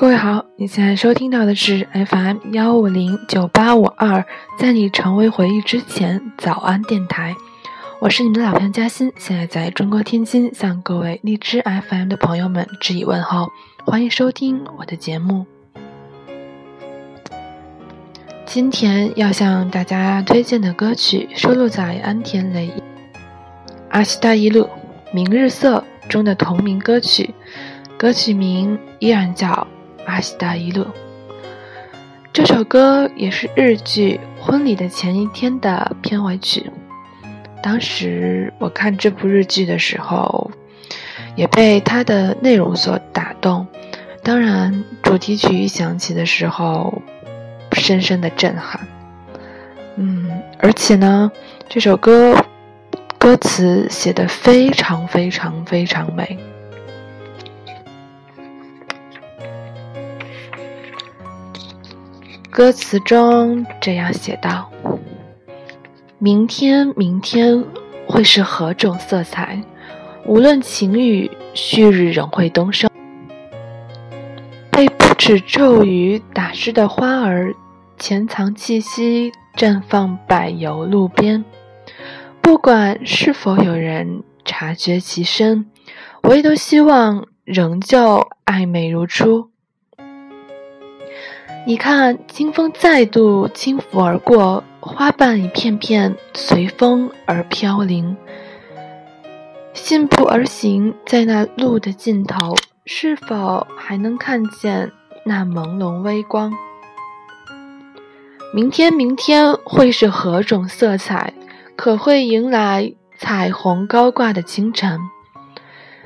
[0.00, 4.24] 各位好，你现在收听到的是 FM 幺五零九八五二，
[4.56, 7.34] 在你成为回忆之前，早安电台，
[7.98, 13.48] 我是你们的老朋友嘉欣，现在在中国天津向各位荔枝 FM 的朋友们致以问候，
[13.86, 15.44] 欢迎收听我的节目。
[18.46, 22.70] 今天要向大家推荐的歌曲收录在安田雷
[23.88, 24.62] 阿西大一路
[25.12, 27.34] 《明日色》中的同名歌曲，
[27.96, 29.66] 歌曲名依然叫。
[30.08, 30.86] 阿西达伊路，
[32.32, 36.70] 这首歌也是日剧《婚礼》的前一天的片尾曲。
[37.62, 40.50] 当时我看这部日剧的时候，
[41.36, 43.66] 也被它的内容所打动。
[44.22, 47.02] 当然，主题曲一响起的时候，
[47.72, 48.80] 深深的震撼。
[49.96, 51.30] 嗯，而且呢，
[51.68, 52.34] 这首歌
[53.18, 56.38] 歌词写的非常非常非常美。
[62.58, 64.68] 歌词中这样写道
[66.18, 67.64] ：“明天，明天
[68.04, 69.62] 会是何种色彩？
[70.26, 72.90] 无论晴雨，旭日仍会东升。
[74.72, 77.54] 被不止骤雨打湿的花儿，
[77.96, 81.44] 潜藏气息，绽放柏油路边。
[82.42, 85.70] 不管是否有人察觉其身，
[86.24, 89.50] 唯独希望仍旧爱美如初。”
[91.66, 98.16] 你看，清风再度轻拂而过，花瓣一片片随风而飘零。
[99.74, 104.90] 信步而行，在那路的尽头，是否还能看见
[105.24, 106.52] 那朦胧微光？
[108.54, 111.34] 明天，明天会是何种色彩？
[111.76, 114.98] 可会迎来彩虹高挂的清晨？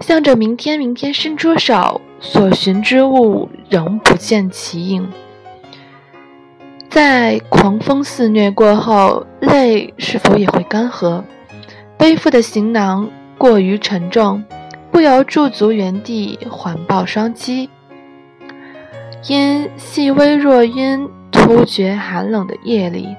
[0.00, 2.00] 向着明天，明天伸出手。
[2.24, 5.08] 所寻之物仍不见其影，
[6.88, 11.22] 在狂风肆虐过后，泪是否也会干涸？
[11.98, 13.08] 背负的行囊
[13.38, 14.42] 过于沉重，
[14.90, 17.68] 不由驻足原地，环抱双膝。
[19.28, 23.14] 因细微若音突觉寒冷的夜里，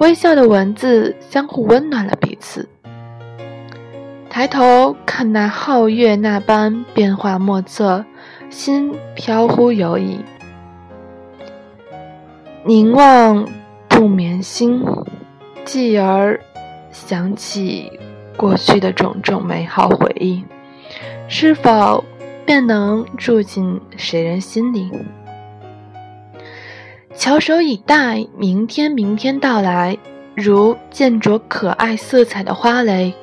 [0.00, 2.68] 微笑的文字相互温暖了彼此。
[4.28, 8.04] 抬头看那皓月，那般变化莫测。
[8.50, 10.20] 心飘忽游移，
[12.64, 13.48] 凝望
[13.88, 14.84] 不眠心，
[15.64, 16.38] 继而
[16.92, 17.90] 想起
[18.36, 20.44] 过去的种种美好回忆，
[21.28, 22.04] 是否
[22.44, 24.90] 便能住进谁人心里？
[27.14, 29.96] 翘首以待，明天，明天到来，
[30.34, 33.14] 如见着可爱色彩的花蕾。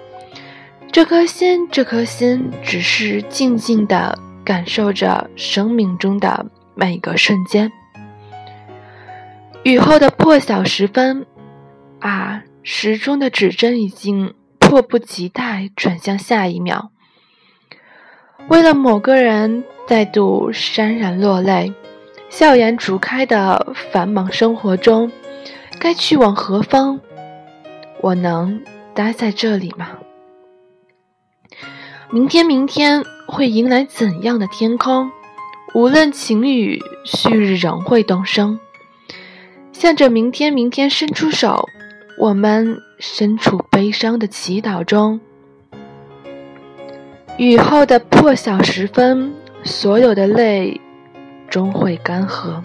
[0.92, 4.18] 这颗心，这颗心，只是静静的。
[4.44, 7.72] 感受着生命中的每个瞬间。
[9.64, 11.26] 雨后的破晓时分，
[12.00, 16.92] 啊，时钟的指针已经迫不及待转向下一秒。
[18.48, 21.72] 为了某个人再度潸然落泪，
[22.30, 25.12] 笑颜逐开的繁忙生活中，
[25.80, 27.00] 该去往何方？
[28.02, 28.64] 我能
[28.96, 29.90] 待在这里吗？
[32.10, 33.04] 明天，明天。
[33.32, 35.10] 会迎来怎样的天空？
[35.74, 38.60] 无论晴雨，旭日仍会东升。
[39.72, 41.70] 向着明天，明天伸出手。
[42.20, 45.22] 我们身处悲伤的祈祷中。
[47.38, 50.80] 雨后的破晓时分，所有的泪
[51.50, 52.62] 终会干涸。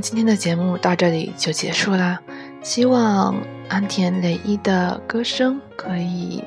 [0.04, 2.20] 今天的节目到这里就结束啦，
[2.62, 3.34] 希望
[3.70, 6.44] 安田雷一的歌声可以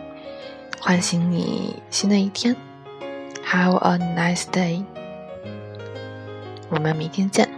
[0.79, 2.55] 唤醒你新的一天。
[3.47, 4.85] Have a nice day。
[6.69, 7.56] 我们明天见。